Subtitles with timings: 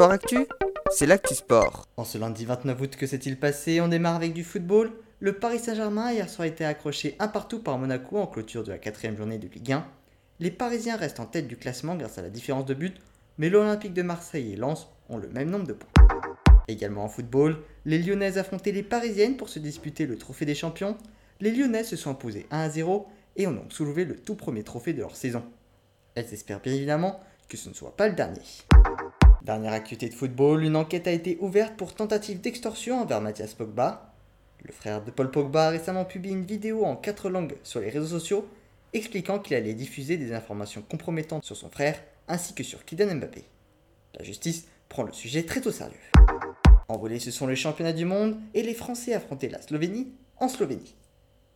[0.00, 0.46] Sport Actu,
[0.90, 1.86] c'est l'actu sport.
[1.98, 3.82] En ce lundi 29 août, que s'est-il passé?
[3.82, 4.92] On démarre avec du football.
[5.18, 8.70] Le Paris Saint-Germain hier soir a été accroché un partout par Monaco en clôture de
[8.70, 9.84] la quatrième journée de Ligue 1.
[10.38, 12.96] Les Parisiens restent en tête du classement grâce à la différence de but,
[13.36, 16.08] mais l'Olympique de Marseille et Lens ont le même nombre de points.
[16.66, 20.96] Également en football, les Lyonnaises affrontaient les Parisiennes pour se disputer le trophée des champions.
[21.40, 23.06] Les Lyonnaises se sont imposées 1 à 0
[23.36, 25.44] et ont donc soulevé le tout premier trophée de leur saison.
[26.14, 27.20] Elles espèrent bien évidemment
[27.50, 28.40] que ce ne soit pas le dernier.
[29.42, 34.12] Dernière activité de football, une enquête a été ouverte pour tentative d'extorsion envers Mathias Pogba.
[34.62, 37.88] Le frère de Paul Pogba a récemment publié une vidéo en quatre langues sur les
[37.88, 38.46] réseaux sociaux
[38.92, 41.98] expliquant qu'il allait diffuser des informations compromettantes sur son frère
[42.28, 43.44] ainsi que sur Kylian Mbappé.
[44.18, 45.96] La justice prend le sujet très au sérieux.
[46.88, 50.96] En ce sont les championnats du monde et les Français affrontaient la Slovénie en Slovénie.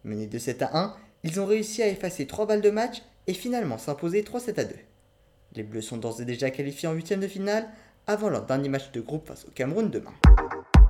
[0.05, 3.35] Menés de 7 à 1, ils ont réussi à effacer 3 balles de match et
[3.35, 4.75] finalement s'imposer 3-7 à 2.
[5.57, 7.69] Les Bleus sont d'ores et déjà qualifiés en huitième de finale
[8.07, 10.13] avant leur dernier match de groupe face au Cameroun demain.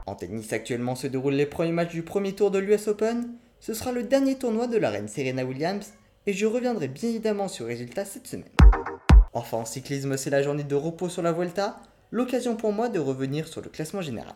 [0.06, 3.34] En tennis, actuellement se déroulent les premiers matchs du premier tour de l'US Open.
[3.60, 5.92] Ce sera le dernier tournoi de la reine Serena Williams
[6.26, 8.48] et je reviendrai bien évidemment sur le résultat cette semaine.
[9.34, 12.98] Enfin, en cyclisme, c'est la journée de repos sur la Vuelta, l'occasion pour moi de
[12.98, 14.34] revenir sur le classement général.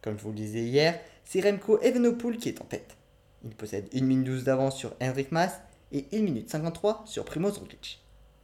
[0.00, 2.96] Comme je vous le disais hier, c'est Remco Evenepoel qui est en tête.
[3.44, 7.58] Il possède 1 minute 12 d'avance sur Henrik Mas et 1 minute 53 sur Primoz
[7.58, 8.02] Roglic.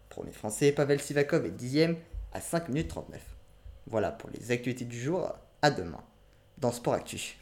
[0.09, 1.97] Premier français, Pavel Sivakov est dixième
[2.33, 3.21] à 5 minutes 39.
[3.87, 6.03] Voilà pour les activités du jour, à demain
[6.59, 7.37] dans Sport Actu.